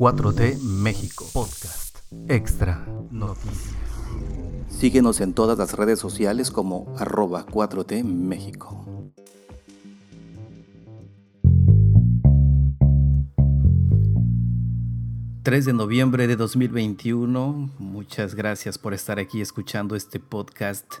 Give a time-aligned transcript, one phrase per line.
[0.00, 1.26] 4T México.
[1.34, 1.98] Podcast.
[2.26, 2.86] Extra.
[3.10, 3.74] Noticias.
[4.70, 8.86] Síguenos en todas las redes sociales como arroba 4T México.
[15.42, 17.70] ...3 de noviembre de 2021...
[17.78, 20.94] ...muchas gracias por estar aquí escuchando este podcast...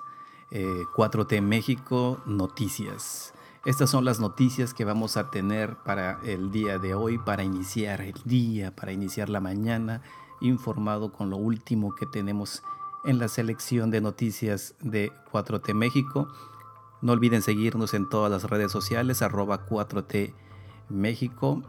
[0.50, 3.32] ...4T eh, México Noticias...
[3.66, 8.00] Estas son las noticias que vamos a tener para el día de hoy, para iniciar
[8.00, 10.00] el día, para iniciar la mañana,
[10.40, 12.62] informado con lo último que tenemos
[13.04, 16.28] en la selección de noticias de 4T México.
[17.02, 20.32] No olviden seguirnos en todas las redes sociales, arroba 4T
[20.88, 21.62] México,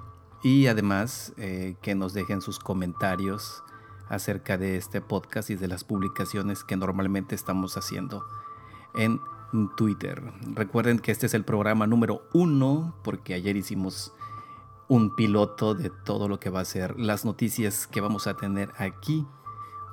[0.43, 3.63] y además eh, que nos dejen sus comentarios
[4.07, 8.25] acerca de este podcast y de las publicaciones que normalmente estamos haciendo
[8.95, 9.19] en
[9.75, 10.21] Twitter.
[10.53, 14.13] Recuerden que este es el programa número uno porque ayer hicimos
[14.87, 18.69] un piloto de todo lo que va a ser las noticias que vamos a tener
[18.77, 19.25] aquí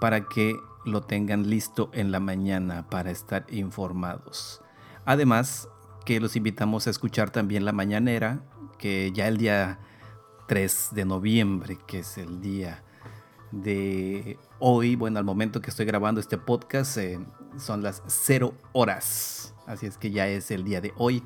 [0.00, 4.62] para que lo tengan listo en la mañana para estar informados.
[5.05, 5.69] Además
[6.04, 8.42] que los invitamos a escuchar también la mañanera
[8.78, 9.80] que ya el día
[10.47, 12.82] 3 de noviembre, que es el día
[13.52, 17.18] de hoy, bueno, al momento que estoy grabando este podcast, eh,
[17.56, 19.54] son las 0 horas.
[19.66, 21.22] Así es que ya es el día de hoy,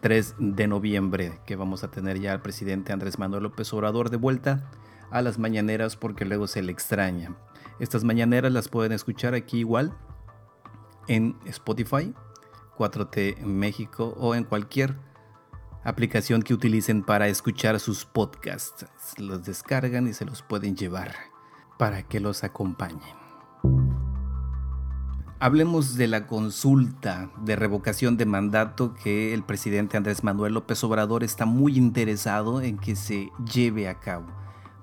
[0.00, 4.16] 3 de noviembre, que vamos a tener ya al presidente Andrés Manuel López Obrador de
[4.16, 4.70] vuelta
[5.10, 7.36] a las mañaneras porque luego se le extraña.
[7.78, 9.96] Estas mañaneras las pueden escuchar aquí igual
[11.08, 12.14] en Spotify,
[12.76, 14.96] 4T México o en cualquier
[15.84, 18.86] aplicación que utilicen para escuchar sus podcasts.
[19.18, 21.31] Los descargan y se los pueden llevar
[21.82, 23.16] para que los acompañen.
[25.40, 31.24] Hablemos de la consulta de revocación de mandato que el presidente Andrés Manuel López Obrador
[31.24, 34.26] está muy interesado en que se lleve a cabo.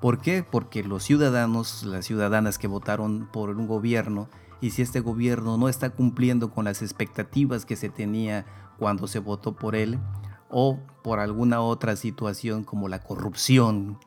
[0.01, 0.43] ¿Por qué?
[0.43, 4.27] Porque los ciudadanos, las ciudadanas que votaron por un gobierno,
[4.59, 8.45] y si este gobierno no está cumpliendo con las expectativas que se tenía
[8.77, 9.99] cuando se votó por él,
[10.49, 13.99] o por alguna otra situación como la corrupción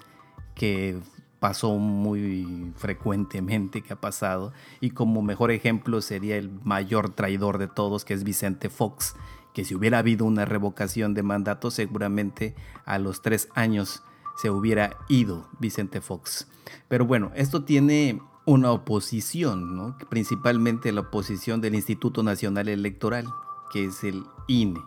[0.55, 1.00] que
[1.42, 7.66] pasó muy frecuentemente que ha pasado y como mejor ejemplo sería el mayor traidor de
[7.66, 9.16] todos que es Vicente Fox
[9.53, 12.54] que si hubiera habido una revocación de mandato seguramente
[12.84, 14.04] a los tres años
[14.36, 16.47] se hubiera ido Vicente Fox
[16.86, 19.97] pero bueno esto tiene una oposición ¿no?
[20.10, 23.26] principalmente la oposición del Instituto Nacional Electoral
[23.72, 24.80] que es el INE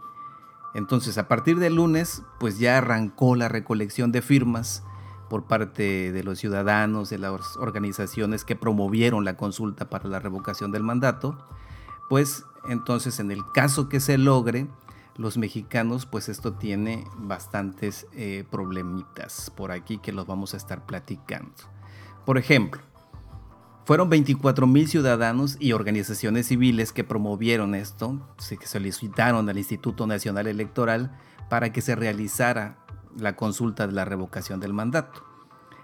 [0.73, 4.83] entonces a partir del lunes pues ya arrancó la recolección de firmas
[5.29, 10.71] por parte de los ciudadanos, de las organizaciones que promovieron la consulta para la revocación
[10.71, 11.37] del mandato,
[12.09, 14.67] pues entonces en el caso que se logre,
[15.17, 20.85] los mexicanos, pues esto tiene bastantes eh, problemitas por aquí que los vamos a estar
[20.85, 21.53] platicando.
[22.25, 22.81] Por ejemplo,
[23.85, 28.19] fueron 24 mil ciudadanos y organizaciones civiles que promovieron esto,
[28.59, 31.17] que solicitaron al Instituto Nacional Electoral
[31.49, 32.84] para que se realizara
[33.15, 35.23] la consulta de la revocación del mandato.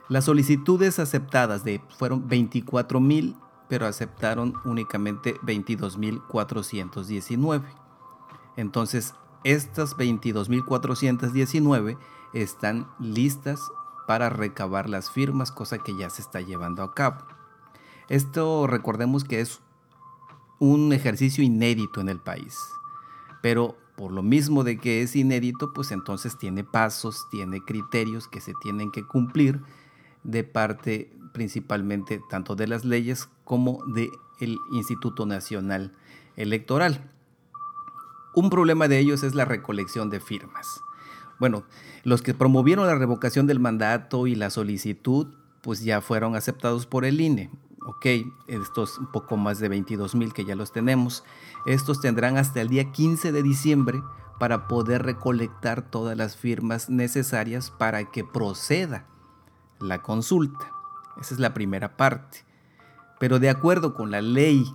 [0.10, 3.36] Las solicitudes aceptadas de, fueron 24 mil,
[3.70, 7.64] pero aceptaron únicamente 22.419.
[8.58, 11.98] Entonces, estas 22.419
[12.34, 13.72] están listas
[14.08, 17.26] para recabar las firmas, cosa que ya se está llevando a cabo.
[18.10, 19.62] Esto recordemos que es
[20.60, 22.58] un ejercicio inédito en el país,
[23.42, 28.42] pero por lo mismo de que es inédito, pues entonces tiene pasos, tiene criterios que
[28.42, 29.62] se tienen que cumplir
[30.24, 35.94] de parte principalmente tanto de las leyes como del Instituto Nacional
[36.36, 37.12] Electoral.
[38.34, 40.82] Un problema de ellos es la recolección de firmas.
[41.40, 41.64] Bueno,
[42.04, 45.28] los que promovieron la revocación del mandato y la solicitud,
[45.62, 47.52] pues ya fueron aceptados por el INE
[47.86, 48.06] ok,
[48.48, 51.24] estos un poco más de 22 mil que ya los tenemos,
[51.66, 54.04] estos tendrán hasta el día 15 de diciembre
[54.40, 59.06] para poder recolectar todas las firmas necesarias para que proceda
[59.80, 60.72] la consulta.
[61.20, 62.46] Esa es la primera parte.
[63.20, 64.74] Pero de acuerdo con la ley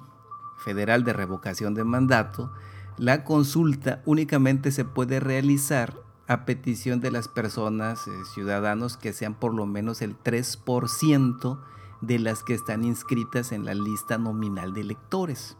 [0.59, 2.53] federal de revocación de mandato,
[2.97, 5.95] la consulta únicamente se puede realizar
[6.29, 11.59] a petición de las personas, eh, ciudadanos, que sean por lo menos el 3%
[12.01, 15.57] de las que están inscritas en la lista nominal de electores.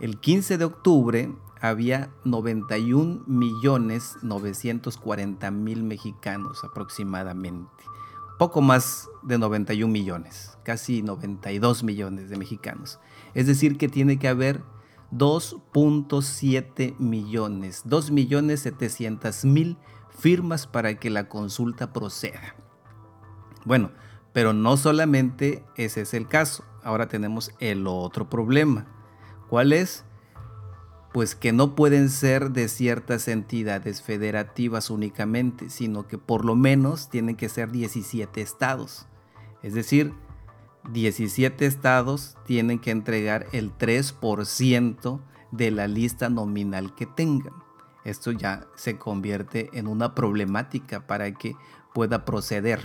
[0.00, 7.84] El 15 de octubre había 91 millones 940 mil mexicanos aproximadamente.
[8.38, 12.98] Poco más de 91 millones, casi 92 millones de mexicanos.
[13.34, 14.64] Es decir, que tiene que haber
[15.12, 19.76] 2.7 millones, 2 millones 700 mil
[20.10, 22.56] firmas para que la consulta proceda.
[23.64, 23.92] Bueno,
[24.32, 26.64] Pero no solamente ese es el caso.
[26.82, 28.86] Ahora tenemos el otro problema.
[29.48, 30.04] ¿Cuál es?
[31.12, 37.10] Pues que no pueden ser de ciertas entidades federativas únicamente, sino que por lo menos
[37.10, 39.06] tienen que ser 17 estados.
[39.62, 40.14] Es decir,
[40.90, 45.20] 17 estados tienen que entregar el 3%
[45.50, 47.54] de la lista nominal que tengan.
[48.04, 51.54] Esto ya se convierte en una problemática para que
[51.94, 52.80] pueda proceder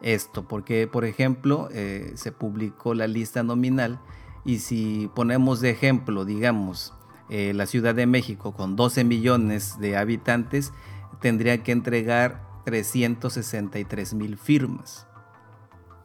[0.00, 4.00] esto, porque por ejemplo eh, se publicó la lista nominal
[4.44, 6.94] y si ponemos de ejemplo, digamos,
[7.28, 10.72] eh, la Ciudad de México con 12 millones de habitantes,
[11.20, 15.06] tendría que entregar 363 mil firmas.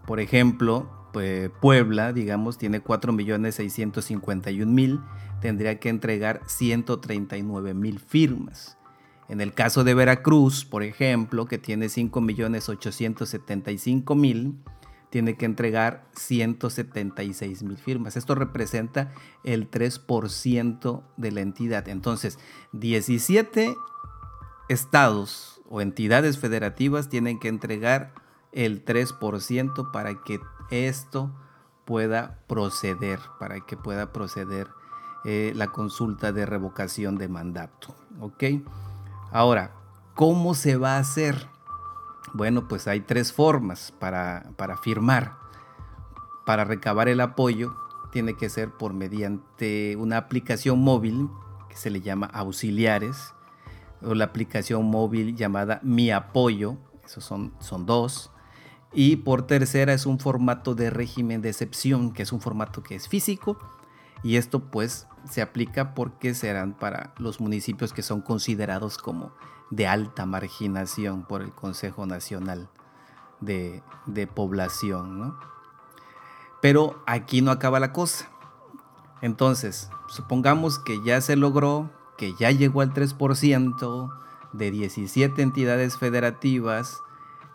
[0.05, 4.99] Por ejemplo, pues, Puebla, digamos, tiene 4 millones 651 mil,
[5.39, 8.77] tendría que entregar 139 mil firmas.
[9.29, 14.55] En el caso de Veracruz, por ejemplo, que tiene 5.875.000,
[15.09, 18.17] tiene que entregar 176.000 firmas.
[18.17, 19.11] Esto representa
[19.43, 21.87] el 3% de la entidad.
[21.87, 22.39] Entonces,
[22.71, 23.75] 17
[24.69, 28.13] estados o entidades federativas tienen que entregar
[28.51, 30.39] el 3% para que
[30.71, 31.31] esto
[31.85, 34.69] pueda proceder, para que pueda proceder
[35.25, 37.95] eh, la consulta de revocación de mandato.
[38.19, 38.43] ¿Ok?
[39.33, 39.71] Ahora,
[40.13, 41.47] ¿cómo se va a hacer?
[42.35, 45.37] Bueno, pues hay tres formas para, para firmar.
[46.45, 47.75] Para recabar el apoyo
[48.11, 51.29] tiene que ser por mediante una aplicación móvil
[51.67, 53.33] que se le llama auxiliares
[54.03, 58.29] o la aplicación móvil llamada Mi Apoyo, esos son, son dos.
[58.91, 62.93] Y por tercera es un formato de régimen de excepción, que es un formato que
[62.93, 63.57] es físico
[64.23, 69.33] y esto pues se aplica porque serán para los municipios que son considerados como
[69.69, 72.69] de alta marginación por el Consejo Nacional
[73.39, 73.81] de,
[74.33, 75.35] Población.
[76.61, 78.29] Pero aquí no acaba la cosa.
[79.21, 84.13] Entonces, supongamos que ya se logró, que ya llegó al 3%
[84.53, 87.01] de 17 entidades federativas,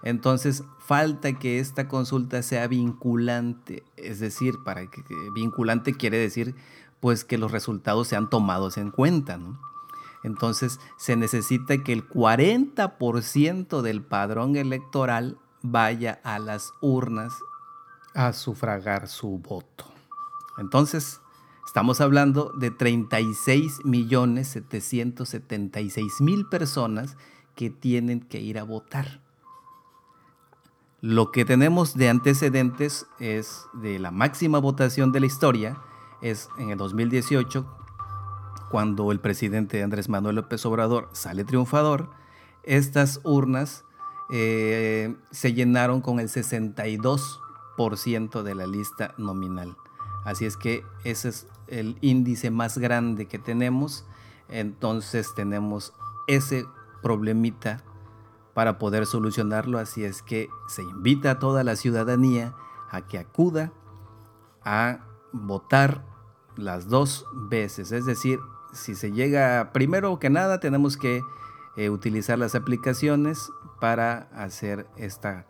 [0.03, 5.03] entonces falta que esta consulta sea vinculante, es decir, para que
[5.35, 6.55] vinculante quiere decir
[7.01, 9.39] pues que los resultados sean tomados en cuenta,
[10.25, 17.35] Entonces se necesita que el 40% del padrón electoral vaya a las urnas
[18.15, 19.85] a sufragar su voto.
[20.59, 21.21] Entonces,
[21.65, 27.17] estamos hablando de 36 millones 776 mil personas
[27.55, 29.21] que tienen que ir a votar.
[31.01, 35.81] Lo que tenemos de antecedentes es de la máxima votación de la historia,
[36.23, 37.67] es en el 2018,
[38.71, 42.11] cuando el presidente Andrés Manuel López Obrador sale triunfador,
[42.63, 43.85] estas urnas
[44.31, 49.77] eh, se llenaron con el 62% de la lista nominal.
[50.25, 54.05] Así es que ese es el índice más grande que tenemos.
[54.49, 55.95] Entonces tenemos
[56.27, 56.67] ese
[57.03, 57.85] problemita
[58.55, 59.79] para poder solucionarlo.
[59.79, 62.55] Así es que se invita a toda la ciudadanía
[62.91, 63.73] a que acuda
[64.65, 65.01] a
[65.33, 66.05] votar
[66.59, 67.93] las dos veces.
[67.93, 68.41] Es decir,
[68.73, 71.23] si se llega, primero que nada, tenemos que
[71.77, 73.51] eh, utilizar las aplicaciones
[73.81, 75.47] para hacer esta,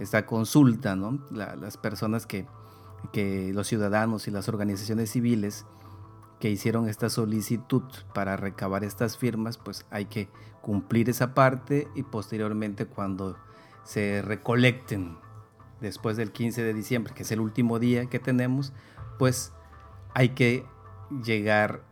[0.00, 1.20] esta consulta, ¿no?
[1.30, 2.46] las personas que,
[3.12, 5.66] que, los ciudadanos y las organizaciones civiles
[6.40, 7.82] que hicieron esta solicitud
[8.14, 10.28] para recabar estas firmas, pues hay que
[10.62, 13.36] cumplir esa parte y posteriormente cuando
[13.84, 15.18] se recolecten
[15.80, 18.72] después del 15 de diciembre, que es el último día que tenemos,
[19.18, 19.52] pues
[20.16, 20.64] hay que
[21.22, 21.82] llegar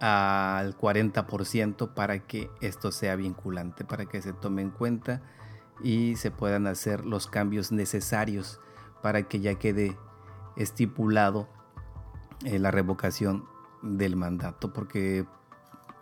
[0.00, 5.22] al 40% para que esto sea vinculante, para que se tome en cuenta
[5.82, 8.60] y se puedan hacer los cambios necesarios
[9.02, 9.98] para que ya quede
[10.54, 11.48] estipulado
[12.44, 13.44] eh, la revocación
[13.82, 15.26] del mandato, porque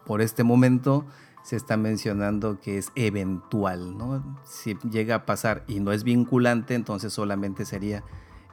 [0.04, 1.06] por este momento
[1.42, 4.42] se está mencionando que es eventual, ¿no?
[4.44, 8.04] Si llega a pasar y no es vinculante, entonces solamente sería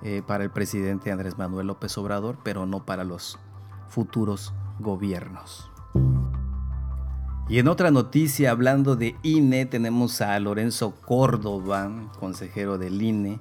[0.04, 3.40] eh, para el presidente Andrés Manuel López Obrador, pero no para los
[3.88, 5.70] futuros gobiernos.
[7.50, 13.40] Y en otra noticia, hablando de INE, tenemos a Lorenzo Córdoba, consejero del INE,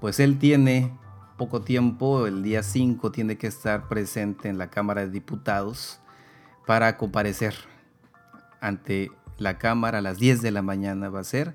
[0.00, 0.96] pues él tiene
[1.36, 6.00] poco tiempo, el día 5 tiene que estar presente en la Cámara de Diputados
[6.66, 7.54] para comparecer
[8.60, 11.54] ante la Cámara a las 10 de la mañana va a ser,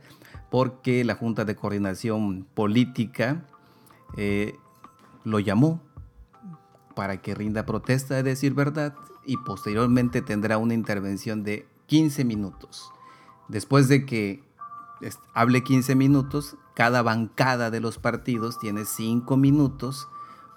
[0.50, 3.44] porque la Junta de Coordinación Política
[4.18, 4.58] eh,
[5.24, 5.82] lo llamó
[6.96, 12.92] para que rinda protesta de decir verdad y posteriormente tendrá una intervención de 15 minutos.
[13.48, 14.44] Después de que
[15.34, 20.08] hable 15 minutos, cada bancada de los partidos tiene 5 minutos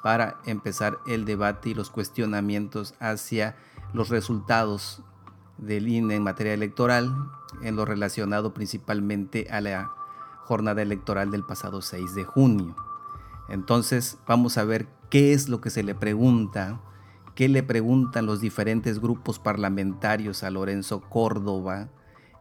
[0.03, 3.57] para empezar el debate y los cuestionamientos hacia
[3.93, 5.03] los resultados
[5.59, 7.13] del INE en materia electoral,
[7.63, 9.93] en lo relacionado principalmente a la
[10.45, 12.86] jornada electoral del pasado 6 de junio.
[13.49, 16.81] Entonces vamos a ver qué es lo que se le pregunta,
[17.35, 21.89] qué le preguntan los diferentes grupos parlamentarios a Lorenzo Córdoba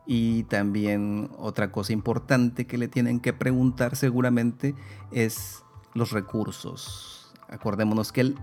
[0.07, 4.75] y también otra cosa importante que le tienen que preguntar seguramente
[5.11, 7.33] es los recursos.
[7.49, 8.39] Acordémonos que el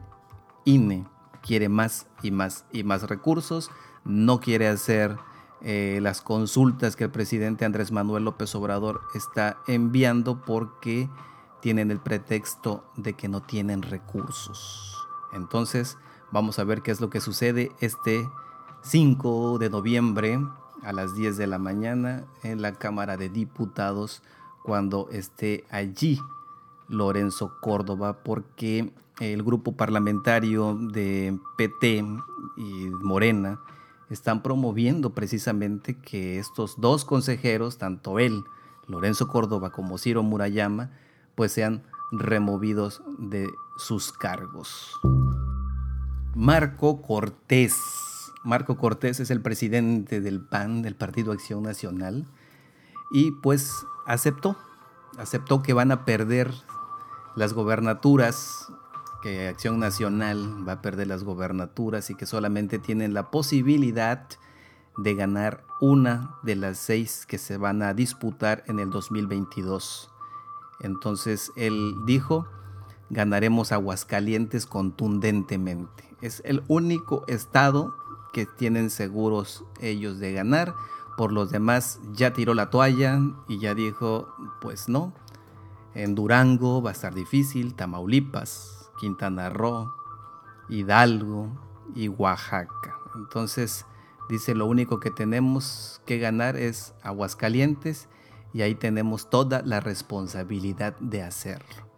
[0.64, 1.06] INE
[1.42, 3.70] quiere más y más y más recursos,
[4.04, 5.16] no quiere hacer
[5.60, 11.08] eh, las consultas que el presidente Andrés Manuel López Obrador está enviando porque
[11.62, 14.98] tienen el pretexto de que no tienen recursos.
[15.32, 15.96] Entonces,
[16.32, 18.28] vamos a ver qué es lo que sucede este
[18.82, 20.40] 5 de noviembre
[20.82, 24.22] a las 10 de la mañana en la Cámara de Diputados
[24.64, 26.20] cuando esté allí
[26.88, 32.04] Lorenzo Córdoba porque el grupo parlamentario de PT
[32.56, 33.60] y Morena
[34.10, 38.42] están promoviendo precisamente que estos dos consejeros, tanto él,
[38.88, 40.90] Lorenzo Córdoba, como Ciro Murayama,
[41.34, 44.92] pues sean removidos de sus cargos.
[46.34, 47.74] Marco Cortés.
[48.44, 52.26] Marco Cortés es el presidente del PAN, del Partido Acción Nacional,
[53.12, 53.72] y pues
[54.06, 54.56] aceptó,
[55.18, 56.52] aceptó que van a perder
[57.36, 58.66] las gobernaturas,
[59.22, 64.26] que Acción Nacional va a perder las gobernaturas y que solamente tienen la posibilidad
[64.96, 70.11] de ganar una de las seis que se van a disputar en el 2022.
[70.80, 72.46] Entonces él dijo,
[73.10, 76.04] ganaremos Aguascalientes contundentemente.
[76.20, 77.94] Es el único estado
[78.32, 80.74] que tienen seguros ellos de ganar.
[81.16, 85.12] Por los demás ya tiró la toalla y ya dijo, pues no,
[85.94, 89.92] en Durango va a estar difícil, Tamaulipas, Quintana Roo,
[90.70, 91.48] Hidalgo
[91.94, 92.96] y Oaxaca.
[93.14, 93.84] Entonces
[94.30, 98.08] dice lo único que tenemos que ganar es Aguascalientes
[98.52, 101.88] y ahí tenemos toda la responsabilidad de hacerlo.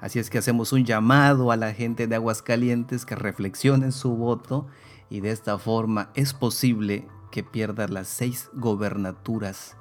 [0.00, 4.66] Así es que hacemos un llamado a la gente de Aguascalientes que reflexionen su voto
[5.08, 9.76] y de esta forma es posible que pierda las seis gobernaturas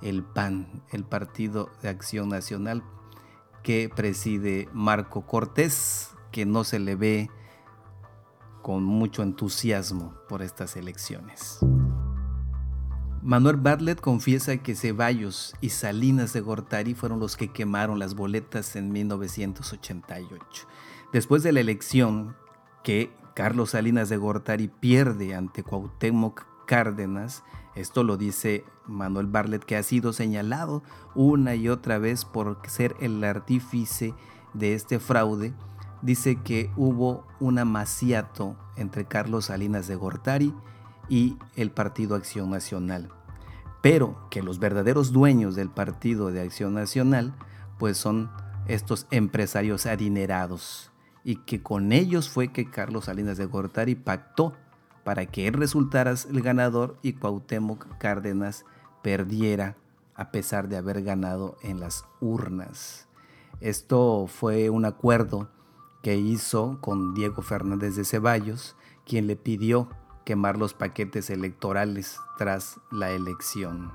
[0.00, 2.84] el PAN, el Partido de Acción Nacional,
[3.62, 7.30] que preside Marco Cortés, que no se le ve
[8.62, 11.58] con mucho entusiasmo por estas elecciones.
[13.24, 18.76] Manuel Bartlett confiesa que Ceballos y Salinas de Gortari fueron los que quemaron las boletas
[18.76, 20.68] en 1988.
[21.10, 22.36] Después de la elección
[22.82, 29.76] que Carlos Salinas de Gortari pierde ante Cuauhtémoc Cárdenas, esto lo dice Manuel Bartlett, que
[29.76, 30.82] ha sido señalado
[31.14, 34.12] una y otra vez por ser el artífice
[34.52, 35.54] de este fraude.
[36.02, 40.52] Dice que hubo un amaciato entre Carlos Salinas de Gortari
[41.08, 43.10] y el Partido Acción Nacional.
[43.82, 47.34] Pero que los verdaderos dueños del Partido de Acción Nacional
[47.78, 48.30] pues son
[48.66, 50.90] estos empresarios adinerados
[51.22, 54.54] y que con ellos fue que Carlos Salinas de Gortari pactó
[55.04, 58.64] para que él resultara el ganador y Cuauhtémoc Cárdenas
[59.02, 59.76] perdiera
[60.14, 63.06] a pesar de haber ganado en las urnas.
[63.60, 65.50] Esto fue un acuerdo
[66.02, 69.88] que hizo con Diego Fernández de Ceballos, quien le pidió
[70.24, 73.92] quemar los paquetes electorales tras la elección.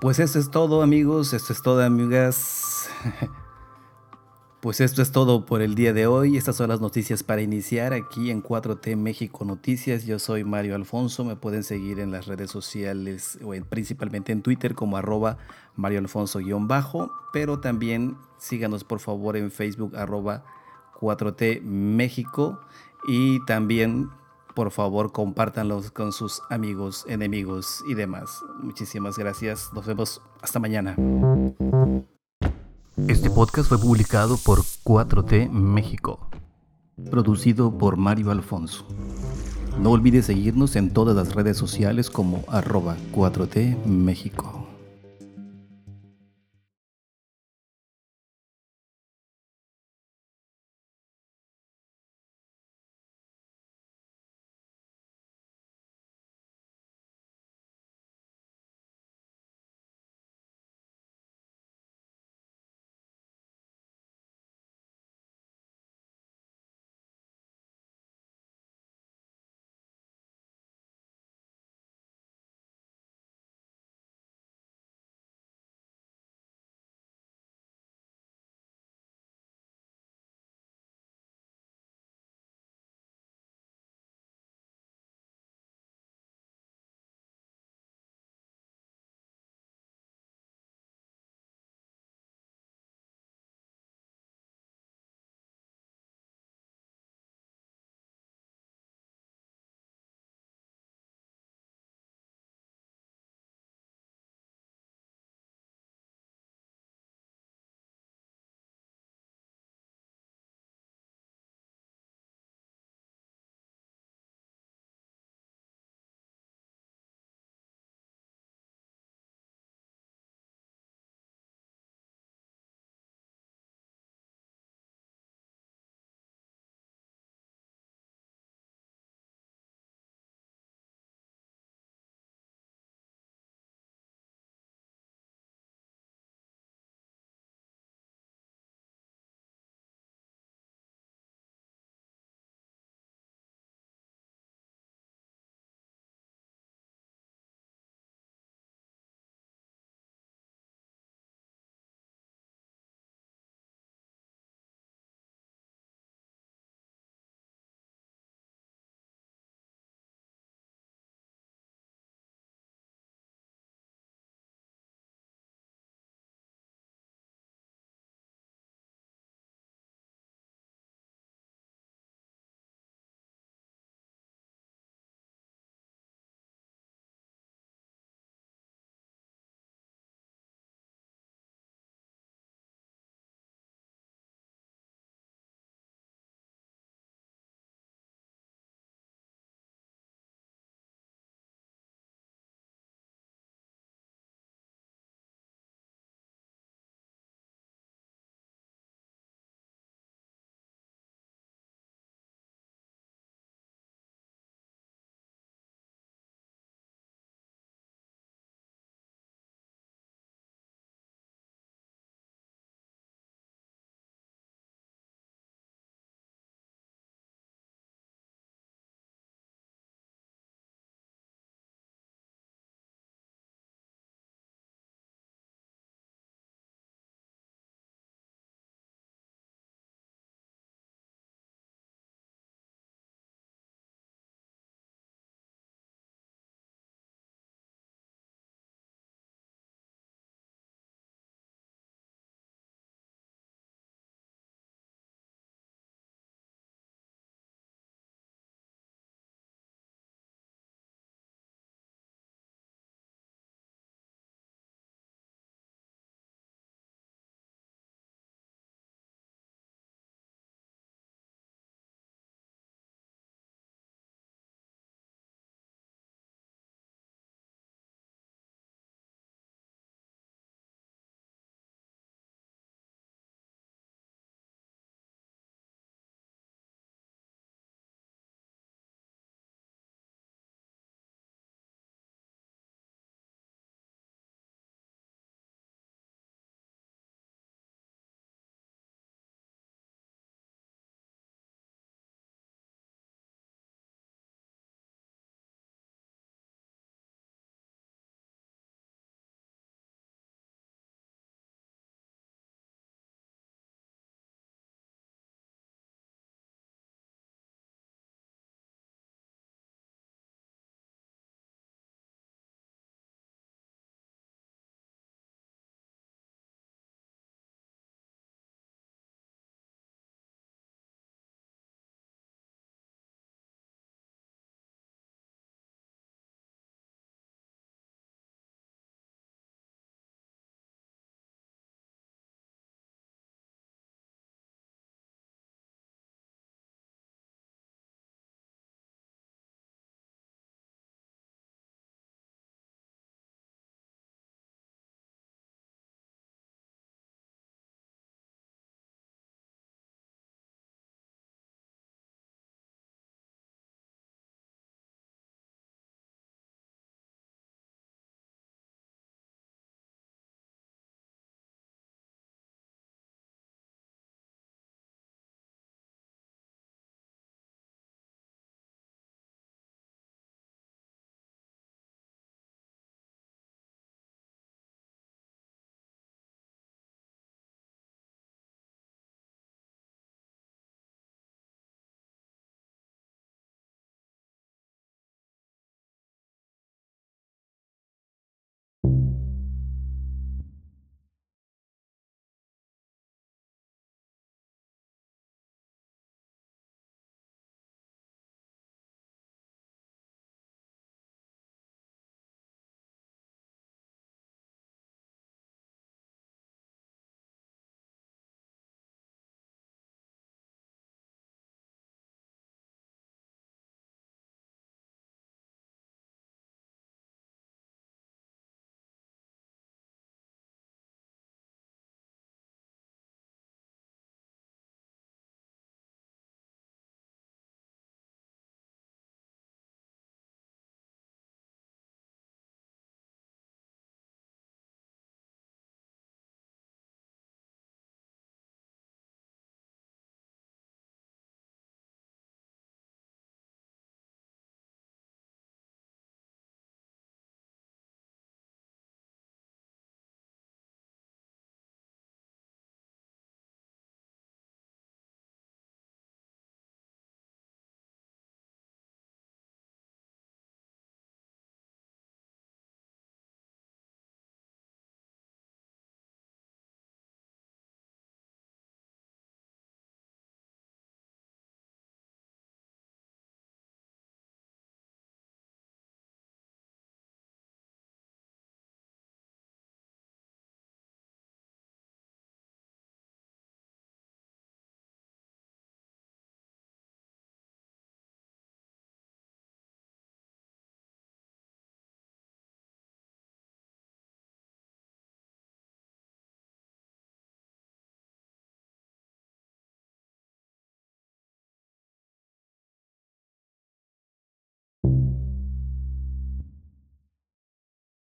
[0.00, 2.88] Pues eso es todo amigos, esto es todo amigas.
[4.66, 6.36] Pues esto es todo por el día de hoy.
[6.36, 10.06] Estas son las noticias para iniciar aquí en 4T México Noticias.
[10.06, 11.24] Yo soy Mario Alfonso.
[11.24, 15.38] Me pueden seguir en las redes sociales, o principalmente en Twitter como arroba
[15.76, 17.12] Mario Alfonso-bajo.
[17.32, 20.44] Pero también síganos por favor en Facebook arroba
[21.00, 22.58] 4T México.
[23.06, 24.10] Y también
[24.56, 28.42] por favor compártanlos con sus amigos, enemigos y demás.
[28.62, 29.70] Muchísimas gracias.
[29.74, 30.96] Nos vemos hasta mañana.
[33.06, 36.30] Este podcast fue publicado por 4T México,
[37.10, 38.86] producido por Mario Alfonso.
[39.78, 44.65] No olvides seguirnos en todas las redes sociales como arroba 4T México.